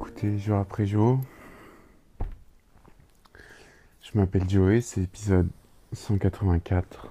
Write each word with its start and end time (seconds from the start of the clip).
Écoutez 0.00 0.38
jour 0.38 0.56
après 0.56 0.86
jour. 0.86 1.20
Je 4.00 4.18
m'appelle 4.18 4.48
Joey, 4.48 4.80
c'est 4.80 5.02
l'épisode 5.02 5.50
184. 5.92 7.06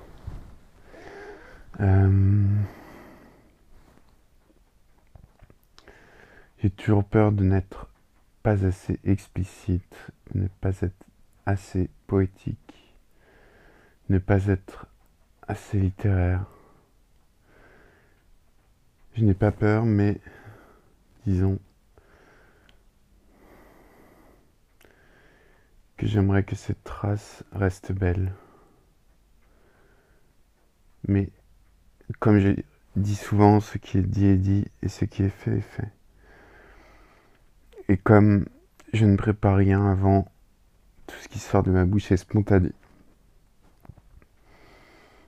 Euh, 1.82 2.48
J'ai 6.58 6.72
toujours 6.72 7.04
peur 7.04 7.32
de 7.32 7.44
n'être 7.44 7.88
pas 8.42 8.66
assez 8.66 9.00
explicite, 9.04 10.12
de 10.34 10.40
ne 10.40 10.48
pas 10.48 10.82
être 10.82 11.06
assez 11.46 11.92
poétique, 12.08 12.96
de 14.10 14.16
ne 14.16 14.20
pas 14.20 14.48
être 14.48 14.88
assez 15.48 15.80
littéraire. 15.80 16.44
Je 19.14 19.24
n'ai 19.24 19.36
pas 19.36 19.52
peur, 19.52 19.86
mais 19.86 20.20
disons 21.28 21.60
que 26.00 26.08
j'aimerais 26.08 26.44
que 26.44 26.56
cette 26.56 26.82
trace 26.86 27.44
reste 27.52 27.92
belle. 27.92 28.34
Mais 31.06 31.30
comme 32.20 32.40
je 32.40 32.54
dis 32.96 33.16
souvent, 33.16 33.60
ce 33.60 33.78
qui 33.78 33.98
est 33.98 34.04
dit 34.04 34.28
est 34.28 34.38
dit 34.38 34.66
et 34.82 34.88
ce 34.88 35.04
qui 35.04 35.24
est 35.24 35.30
fait 35.30 35.58
est 35.58 35.62
fait. 35.62 35.92
Et 37.90 37.98
comme 37.98 38.46
je 38.94 39.06
ne 39.06 39.18
prépare 39.18 39.58
rien 39.58 39.86
avant, 39.92 40.32
tout 41.06 41.18
ce 41.18 41.28
qui 41.28 41.40
sort 41.40 41.64
de 41.64 41.72
ma 41.72 41.84
bouche 41.84 42.14
est 42.14 42.18
spontané. 42.18 42.72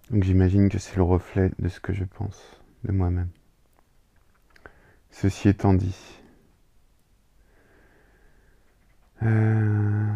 Donc 0.10 0.24
j'imagine 0.24 0.70
que 0.70 0.80
c'est 0.80 0.96
le 0.96 1.04
reflet 1.04 1.52
de 1.60 1.68
ce 1.68 1.82
que 1.82 1.92
je 1.92 2.06
pense 2.06 2.62
de 2.86 2.94
moi-même. 2.94 3.30
Ceci 5.10 5.50
étant 5.50 5.74
dit, 5.74 6.22
euh, 9.24 10.12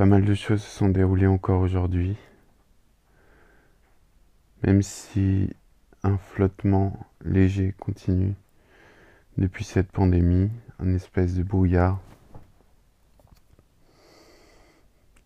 pas 0.00 0.06
mal 0.06 0.24
de 0.24 0.32
choses 0.32 0.62
se 0.62 0.78
sont 0.78 0.88
déroulées 0.88 1.26
encore 1.26 1.60
aujourd'hui, 1.60 2.16
même 4.62 4.80
si 4.80 5.50
un 6.02 6.16
flottement 6.16 7.06
léger 7.22 7.74
continue 7.78 8.32
depuis 9.36 9.62
cette 9.62 9.92
pandémie, 9.92 10.50
un 10.78 10.94
espèce 10.94 11.34
de 11.34 11.42
brouillard 11.42 12.00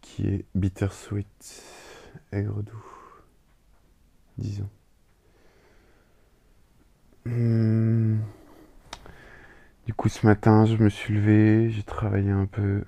qui 0.00 0.26
est 0.26 0.44
bittersweet, 0.56 1.62
aigre 2.32 2.64
doux, 2.64 2.84
disons. 4.38 4.68
Hmm. 7.26 8.18
Du 9.86 9.94
coup, 9.94 10.08
ce 10.08 10.26
matin, 10.26 10.66
je 10.66 10.76
me 10.78 10.88
suis 10.88 11.14
levé, 11.14 11.70
j'ai 11.70 11.84
travaillé 11.84 12.32
un 12.32 12.46
peu. 12.46 12.82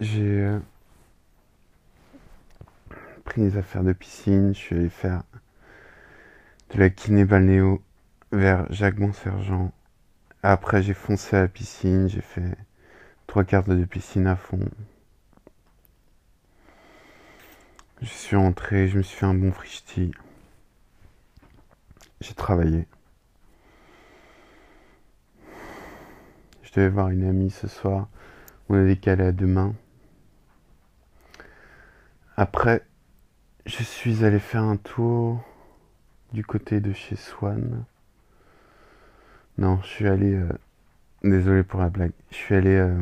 J'ai 0.00 0.42
euh, 0.42 0.60
pris 3.24 3.40
les 3.40 3.56
affaires 3.56 3.82
de 3.82 3.92
piscine, 3.92 4.54
je 4.54 4.58
suis 4.58 4.76
allé 4.76 4.88
faire 4.88 5.24
de 6.70 6.78
la 6.78 6.88
kiné 6.88 7.24
balnéo 7.24 7.82
vers 8.30 8.72
Jacques 8.72 9.00
Sergent. 9.12 9.72
Après, 10.44 10.84
j'ai 10.84 10.94
foncé 10.94 11.36
à 11.36 11.40
la 11.40 11.48
piscine, 11.48 12.08
j'ai 12.08 12.20
fait 12.20 12.56
trois 13.26 13.42
quarts 13.42 13.64
de 13.64 13.84
piscine 13.84 14.28
à 14.28 14.36
fond. 14.36 14.60
Je 18.00 18.06
suis 18.06 18.36
rentré, 18.36 18.86
je 18.86 18.98
me 18.98 19.02
suis 19.02 19.16
fait 19.16 19.26
un 19.26 19.34
bon 19.34 19.50
frichti. 19.50 20.12
J'ai 22.20 22.34
travaillé. 22.34 22.86
Je 26.62 26.70
devais 26.72 26.88
voir 26.88 27.08
une 27.08 27.24
amie 27.24 27.50
ce 27.50 27.66
soir. 27.66 28.08
On 28.68 28.74
a 28.74 28.84
décalé 28.84 29.24
à 29.24 29.32
demain. 29.32 29.74
Après, 32.40 32.82
je 33.66 33.82
suis 33.82 34.24
allé 34.24 34.38
faire 34.38 34.62
un 34.62 34.76
tour 34.76 35.42
du 36.32 36.44
côté 36.44 36.78
de 36.78 36.92
chez 36.92 37.16
Swan. 37.16 37.84
Non, 39.58 39.80
je 39.82 39.88
suis 39.88 40.06
allé. 40.06 40.34
Euh, 40.34 40.48
désolé 41.24 41.64
pour 41.64 41.80
la 41.80 41.90
blague. 41.90 42.12
Je 42.30 42.36
suis 42.36 42.54
allé 42.54 42.76
euh, 42.76 42.96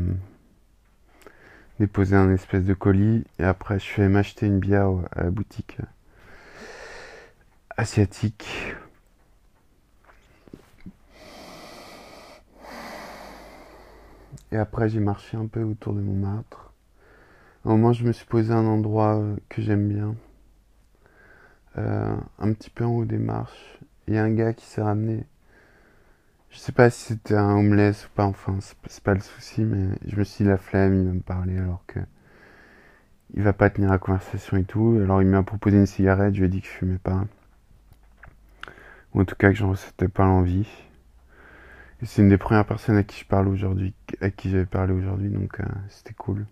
déposer 1.78 2.16
un 2.16 2.32
espèce 2.32 2.64
de 2.64 2.72
colis 2.72 3.24
et 3.38 3.44
après 3.44 3.78
je 3.78 3.84
suis 3.84 4.00
allé 4.00 4.10
m'acheter 4.10 4.46
une 4.46 4.58
bière 4.58 4.88
à 5.14 5.24
la 5.24 5.30
boutique 5.30 5.76
asiatique 7.76 8.74
Et 14.50 14.56
après, 14.56 14.88
j'ai 14.88 15.00
marché 15.00 15.36
un 15.36 15.46
peu 15.46 15.62
autour 15.62 15.92
de 15.92 16.00
Montmartre. 16.00 16.65
Un 17.66 17.70
moment, 17.70 17.92
je 17.92 18.04
me 18.04 18.12
suis 18.12 18.26
posé 18.26 18.52
à 18.52 18.58
un 18.58 18.66
endroit 18.66 19.16
euh, 19.16 19.34
que 19.48 19.60
j'aime 19.60 19.88
bien. 19.88 20.14
Euh, 21.76 22.16
un 22.38 22.52
petit 22.52 22.70
peu 22.70 22.84
en 22.84 22.92
haut 22.92 23.04
des 23.04 23.18
marches. 23.18 23.80
Il 24.06 24.14
y 24.14 24.18
a 24.18 24.22
un 24.22 24.30
gars 24.30 24.52
qui 24.52 24.64
s'est 24.64 24.82
ramené. 24.82 25.24
Je 26.50 26.58
sais 26.58 26.70
pas 26.70 26.90
si 26.90 27.00
c'était 27.00 27.34
un 27.34 27.56
homeless 27.56 28.06
ou 28.06 28.10
pas, 28.14 28.24
enfin, 28.24 28.56
c'est 28.60 29.02
pas 29.02 29.14
le 29.14 29.20
souci, 29.20 29.64
mais 29.64 29.98
je 30.06 30.14
me 30.16 30.22
suis 30.22 30.44
dit 30.44 30.48
la 30.48 30.58
flemme, 30.58 30.94
il 30.94 31.06
va 31.08 31.12
me 31.12 31.20
parler 31.20 31.58
alors 31.58 31.82
que. 31.88 31.98
Il 33.34 33.42
va 33.42 33.52
pas 33.52 33.68
tenir 33.68 33.90
la 33.90 33.98
conversation 33.98 34.56
et 34.56 34.64
tout. 34.64 35.00
Alors 35.02 35.20
il 35.20 35.28
m'a 35.28 35.42
proposé 35.42 35.76
une 35.76 35.86
cigarette, 35.86 36.34
je 36.34 36.40
lui 36.40 36.46
ai 36.46 36.48
dit 36.48 36.60
que 36.60 36.68
je 36.68 36.72
fumais 36.72 36.98
pas. 36.98 37.24
Ou 39.12 39.22
en 39.22 39.24
tout 39.24 39.34
cas 39.34 39.50
que 39.50 39.56
j'en 39.56 39.70
ressentais 39.70 40.08
pas 40.08 40.24
l'envie 40.24 40.68
c'est 42.02 42.22
une 42.22 42.28
des 42.28 42.38
premières 42.38 42.66
personnes 42.66 42.96
à 42.96 43.02
qui 43.02 43.20
je 43.20 43.24
parle 43.26 43.48
aujourd'hui, 43.48 43.94
à 44.20 44.30
qui 44.30 44.50
j'avais 44.50 44.66
parlé 44.66 44.92
aujourd'hui, 44.92 45.30
donc 45.30 45.60
euh, 45.60 45.64
c'était 45.88 46.14
cool. 46.14 46.46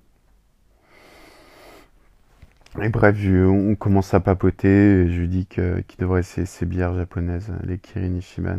Et 2.82 2.88
bref, 2.88 3.16
on 3.24 3.76
commence 3.76 4.14
à 4.14 4.20
papoter, 4.20 4.68
et 5.02 5.08
je 5.08 5.20
lui 5.20 5.28
dis 5.28 5.46
qu'il 5.46 5.84
devrait 5.98 6.20
essayer 6.20 6.46
ces 6.46 6.66
bières 6.66 6.94
japonaises, 6.94 7.52
les 7.62 7.78
Kirin 7.78 8.16
Ishiban. 8.16 8.58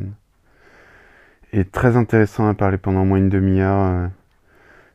Et 1.52 1.66
très 1.66 1.98
intéressant 1.98 2.48
à 2.48 2.54
parler 2.54 2.78
pendant 2.78 3.02
au 3.02 3.06
moins 3.06 3.18
une 3.18 3.30
demi-heure. 3.30 3.80
Euh, 3.80 4.08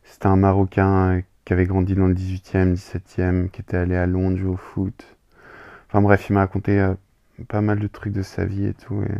c'était 0.04 0.26
un 0.26 0.36
Marocain 0.36 1.18
euh, 1.18 1.20
qui 1.44 1.52
avait 1.52 1.66
grandi 1.66 1.94
dans 1.94 2.06
le 2.06 2.14
18e, 2.14 2.74
17e, 2.74 3.50
qui 3.50 3.60
était 3.60 3.76
allé 3.76 3.94
à 3.96 4.06
Londres 4.06 4.38
jouer 4.38 4.50
au 4.50 4.56
foot. 4.56 5.16
Enfin 5.88 6.00
bref, 6.02 6.28
il 6.30 6.34
m'a 6.34 6.40
raconté 6.40 6.94
pas 7.48 7.60
mal 7.60 7.78
de 7.78 7.86
trucs 7.88 8.12
de 8.12 8.22
sa 8.22 8.44
vie 8.44 8.66
et 8.66 8.74
tout. 8.74 9.02
Et 9.02 9.14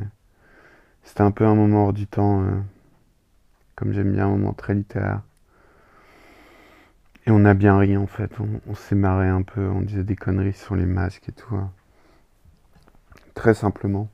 c'était 1.02 1.22
un 1.22 1.30
peu 1.30 1.46
un 1.46 1.54
moment 1.54 1.86
hors 1.86 1.92
du 1.92 2.06
temps, 2.06 2.42
euh, 2.42 2.50
comme 3.76 3.92
j'aime 3.92 4.12
bien, 4.12 4.26
un 4.26 4.30
moment 4.30 4.52
très 4.52 4.74
littéraire. 4.74 5.22
Et 7.26 7.30
on 7.30 7.44
a 7.44 7.54
bien 7.54 7.78
ri 7.78 7.96
en 7.96 8.06
fait, 8.06 8.30
on, 8.66 8.74
s'est 8.74 8.94
marré 8.94 9.28
un 9.28 9.42
peu, 9.42 9.68
on 9.68 9.82
disait 9.82 10.04
des 10.04 10.16
conneries 10.16 10.54
sur 10.54 10.74
les 10.74 10.86
masques 10.86 11.28
et 11.28 11.32
tout. 11.32 11.54
Hein. 11.54 11.70
Très 13.34 13.54
simplement. 13.54 14.08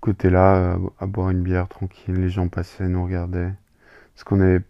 Côté 0.00 0.30
là, 0.30 0.56
euh, 0.56 0.78
à 0.98 1.06
boire 1.06 1.30
une 1.30 1.42
bière 1.42 1.68
tranquille, 1.68 2.16
les 2.16 2.28
gens 2.28 2.48
passaient, 2.48 2.88
nous 2.88 3.04
regardaient. 3.04 3.52
Parce 4.14 4.24
qu'on 4.24 4.36
n'avait 4.36 4.62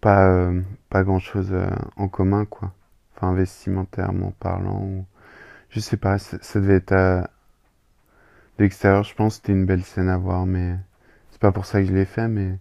pas, 0.00 0.28
euh, 0.28 0.62
pas 0.88 1.04
grand 1.04 1.18
chose 1.18 1.54
en 1.96 2.08
commun, 2.08 2.44
quoi. 2.46 2.72
Enfin, 3.16 3.34
vestimentairement 3.34 4.32
parlant. 4.40 5.04
Je 5.70 5.80
sais 5.80 5.96
pas, 5.96 6.18
ça 6.18 6.60
devait 6.60 6.76
être 6.76 6.94
de 8.58 8.64
l'extérieur, 8.64 9.04
je 9.04 9.14
pense 9.14 9.36
c'était 9.36 9.52
une 9.52 9.66
belle 9.66 9.84
scène 9.84 10.08
à 10.08 10.16
voir, 10.16 10.44
mais 10.44 10.76
c'est 11.30 11.40
pas 11.40 11.52
pour 11.52 11.64
ça 11.64 11.80
que 11.80 11.86
je 11.86 11.94
l'ai 11.94 12.04
fait, 12.04 12.26
mais 12.28 12.58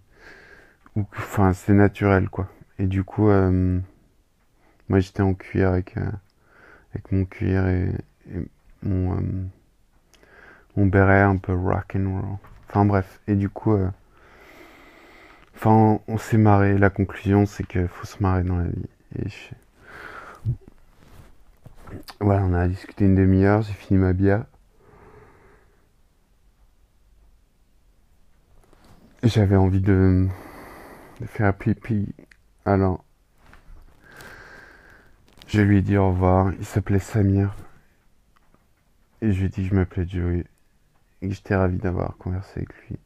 enfin 0.96 1.54
c'est 1.54 1.74
naturel 1.74 2.30
quoi. 2.30 2.50
Et 2.80 2.88
du 2.88 3.04
coup, 3.04 3.30
euh, 3.30 3.80
moi 4.90 5.00
j'étais 5.00 5.22
en 5.22 5.34
cuir 5.34 5.70
avec 5.70 5.98
euh, 5.98 6.12
avec 6.94 7.12
mon 7.12 7.26
cuir 7.26 7.68
et, 7.68 7.92
mon 8.84 9.18
euh, 9.18 10.86
béret 10.86 11.22
un 11.22 11.38
peu 11.38 11.54
rock 11.54 11.96
and 11.96 12.12
roll. 12.12 12.38
Enfin 12.70 12.86
bref, 12.86 13.20
et 13.28 13.36
du 13.36 13.50
coup, 13.50 13.78
enfin 15.56 16.00
on, 16.08 16.18
s'est 16.18 16.38
marré. 16.38 16.78
La 16.78 16.90
conclusion 16.90 17.46
c'est 17.46 17.66
qu'il 17.66 17.88
faut 17.88 18.06
se 18.06 18.22
marrer 18.22 18.44
dans 18.44 18.58
la 18.58 18.66
vie. 18.66 18.86
Et 19.20 19.28
voilà, 22.20 22.44
on 22.44 22.54
a 22.54 22.68
discuté 22.68 23.06
une 23.06 23.16
demi-heure, 23.16 23.62
j'ai 23.62 23.74
fini 23.74 24.00
ma 24.00 24.14
bière. 24.14 24.46
J'avais 29.24 29.56
envie 29.56 29.82
de, 29.82 30.28
faire 31.26 31.54
pipi. 31.54 32.08
Alors, 32.68 33.06
je 35.48 35.62
lui 35.62 35.78
ai 35.78 35.82
dit 35.82 35.96
au 35.96 36.10
revoir. 36.10 36.52
Il 36.60 36.66
s'appelait 36.66 37.00
Samir. 37.00 37.56
Et 39.22 39.32
je 39.32 39.40
lui 39.40 39.46
ai 39.46 39.50
dit 39.50 39.64
que 39.64 39.70
je 39.70 39.74
m'appelais 39.74 40.06
Joey. 40.06 40.44
Et 41.22 41.30
que 41.30 41.34
j'étais 41.34 41.56
ravi 41.56 41.78
d'avoir 41.78 42.18
conversé 42.18 42.58
avec 42.58 42.74
lui. 42.82 42.98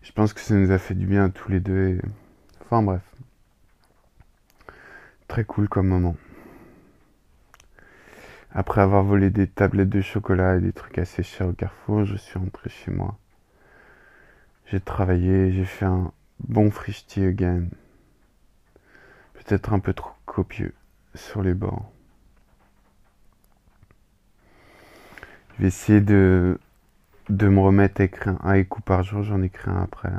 Je 0.00 0.10
pense 0.12 0.32
que 0.32 0.40
ça 0.40 0.54
nous 0.54 0.70
a 0.70 0.78
fait 0.78 0.94
du 0.94 1.04
bien 1.04 1.26
à 1.26 1.28
tous 1.28 1.50
les 1.50 1.60
deux. 1.60 2.00
Enfin 2.62 2.82
bref. 2.82 3.02
Très 5.28 5.44
cool 5.44 5.68
comme 5.68 5.88
moment. 5.88 6.16
Après 8.52 8.80
avoir 8.80 9.04
volé 9.04 9.28
des 9.28 9.48
tablettes 9.48 9.90
de 9.90 10.00
chocolat 10.00 10.56
et 10.56 10.60
des 10.62 10.72
trucs 10.72 10.96
assez 10.96 11.22
chers 11.22 11.48
au 11.48 11.52
carrefour, 11.52 12.06
je 12.06 12.16
suis 12.16 12.38
rentré 12.38 12.70
chez 12.70 12.90
moi. 12.90 13.18
J'ai 14.64 14.80
travaillé, 14.80 15.52
j'ai 15.52 15.66
fait 15.66 15.84
un 15.84 16.10
bon 16.40 16.70
frichti 16.70 17.22
again. 17.22 17.66
Peut-être 19.46 19.72
un 19.72 19.78
peu 19.78 19.92
trop 19.92 20.10
copieux 20.24 20.74
sur 21.14 21.40
les 21.42 21.54
bords. 21.54 21.92
Je 25.54 25.62
vais 25.62 25.68
essayer 25.68 26.00
de, 26.00 26.58
de 27.28 27.48
me 27.48 27.60
remettre 27.60 28.00
à 28.00 28.04
écrire 28.04 28.36
un 28.44 28.54
écoute 28.54 28.84
par 28.84 29.04
jour, 29.04 29.22
j'en 29.22 29.40
écris 29.42 29.70
un 29.70 29.82
après. 29.82 30.10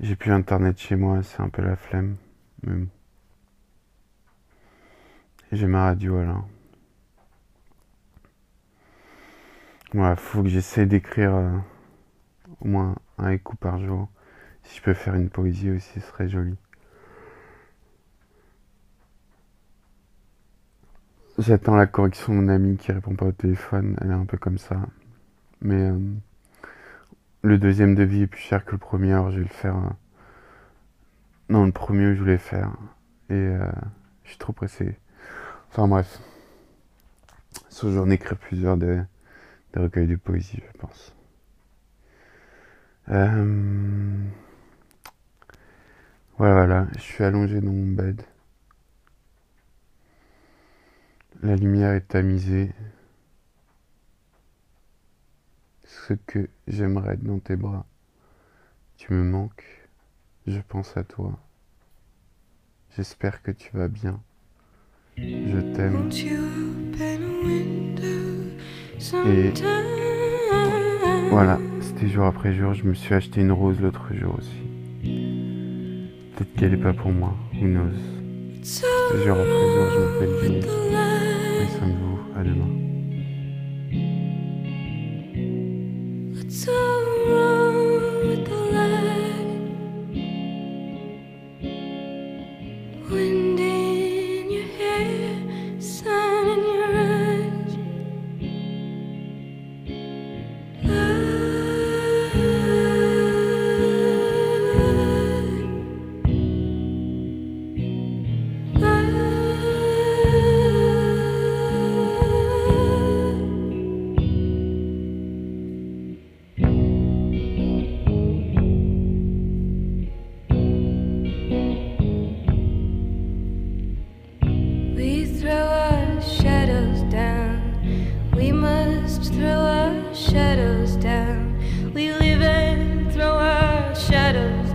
J'ai 0.00 0.16
plus 0.16 0.32
internet 0.32 0.78
chez 0.78 0.96
moi, 0.96 1.22
c'est 1.22 1.40
un 1.40 1.48
peu 1.48 1.62
la 1.62 1.76
flemme. 1.76 2.16
J'ai 5.52 5.66
ma 5.66 5.84
radio 5.84 6.22
là. 6.22 6.44
Voilà, 9.92 10.16
faut 10.16 10.42
que 10.42 10.48
j'essaie 10.48 10.86
d'écrire 10.86 11.34
euh, 11.34 11.56
au 12.60 12.66
moins 12.68 12.96
un 13.16 13.30
écoute 13.30 13.58
par 13.58 13.78
jour. 13.78 14.08
Si 14.64 14.76
je 14.78 14.82
peux 14.82 14.92
faire 14.92 15.14
une 15.14 15.30
poésie 15.30 15.70
aussi, 15.70 16.00
ce 16.00 16.06
serait 16.06 16.28
joli. 16.28 16.56
J'attends 21.38 21.76
la 21.76 21.86
correction 21.86 22.34
de 22.34 22.40
mon 22.40 22.48
ami 22.48 22.76
qui 22.76 22.90
répond 22.90 23.14
pas 23.14 23.26
au 23.26 23.32
téléphone. 23.32 23.96
Elle 24.00 24.10
est 24.10 24.14
un 24.14 24.24
peu 24.24 24.36
comme 24.36 24.58
ça. 24.58 24.74
Mais 25.60 25.90
euh, 25.90 25.98
le 27.42 27.58
deuxième 27.58 27.94
devis 27.94 28.22
est 28.22 28.26
plus 28.26 28.40
cher 28.40 28.64
que 28.64 28.72
le 28.72 28.78
premier, 28.78 29.12
alors 29.12 29.30
je 29.30 29.36
vais 29.36 29.44
le 29.44 29.48
faire. 29.48 29.76
Euh, 29.76 29.90
non, 31.48 31.64
le 31.64 31.70
premier 31.70 32.12
je 32.16 32.18
voulais 32.18 32.38
faire. 32.38 32.72
Et 33.30 33.34
euh, 33.34 33.70
je 34.24 34.30
suis 34.30 34.38
trop 34.38 34.52
pressé. 34.52 34.98
Enfin 35.70 35.86
bref. 35.86 36.18
Ce 37.68 37.88
jour, 37.88 38.10
écrire 38.10 38.36
plusieurs 38.36 38.76
des, 38.76 39.00
des, 39.74 39.80
recueils 39.80 40.08
de 40.08 40.16
poésie, 40.16 40.60
je 40.60 40.78
pense. 40.78 41.14
Voilà, 43.06 43.44
voilà. 46.54 46.86
Je 46.96 47.00
suis 47.00 47.22
allongé 47.22 47.60
dans 47.60 47.70
mon 47.70 47.92
bed. 47.92 48.22
La 51.40 51.54
lumière 51.54 51.92
est 51.92 52.08
tamisée. 52.08 52.72
Ce 55.84 56.14
que 56.14 56.48
j'aimerais 56.66 57.14
être 57.14 57.22
dans 57.22 57.38
tes 57.38 57.54
bras. 57.54 57.86
Tu 58.96 59.12
me 59.12 59.22
manques. 59.22 59.86
Je 60.48 60.58
pense 60.66 60.96
à 60.96 61.04
toi. 61.04 61.38
J'espère 62.96 63.42
que 63.42 63.52
tu 63.52 63.70
vas 63.76 63.86
bien. 63.86 64.20
Je 65.16 65.60
t'aime. 65.74 66.10
Et 69.26 69.52
voilà, 71.30 71.60
c'était 71.80 72.08
jour 72.08 72.24
après 72.24 72.52
jour. 72.52 72.74
Je 72.74 72.82
me 72.82 72.94
suis 72.94 73.14
acheté 73.14 73.42
une 73.42 73.52
rose 73.52 73.80
l'autre 73.80 74.12
jour 74.12 74.34
aussi. 74.36 74.62
Peut-être 76.34 76.54
qu'elle 76.56 76.72
n'est 76.72 76.82
pas 76.82 76.94
pour 76.94 77.12
moi. 77.12 77.36
Who 77.54 77.68
knows? 77.68 78.97
Après 79.10 79.24
jour, 79.24 79.36
je 79.36 79.98
m'appelle 80.00 80.34
Vinny. 80.42 80.60
Prenez 81.78 81.92
de 81.92 81.98
vous. 81.98 82.18
À 82.36 82.44
demain. 82.44 82.68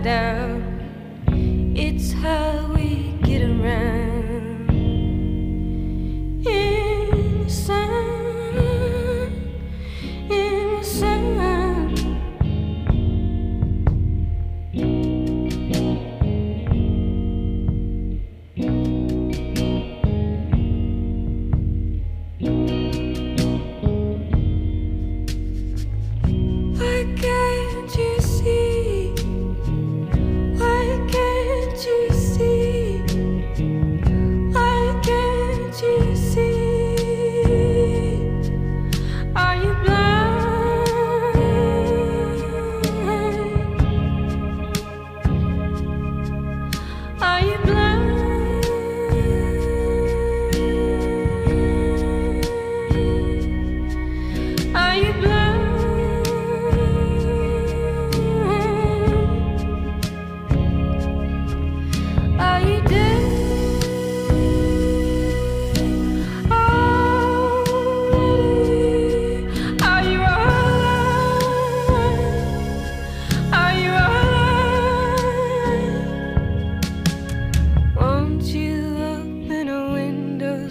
down. 0.04 1.72
It's 1.74 2.12
how 2.12 2.70
we 2.74 3.14
get 3.22 3.40
around. 3.40 4.03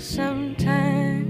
sometime. 0.03 1.23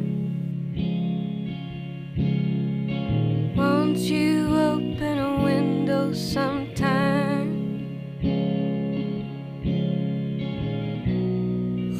Won't 3.55 3.99
you 3.99 4.47
open 4.47 5.19
a 5.19 5.43
window 5.43 6.11
sometime? 6.11 7.53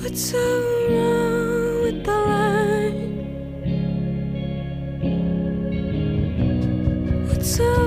What's 0.02 0.32
so 0.32 0.40
wrong 0.90 1.84
with 1.84 2.04
the 2.04 2.12
line? 2.12 3.04
What's 7.28 7.56
so 7.56 7.83